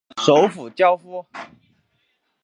[0.17, 1.27] 首府焦夫。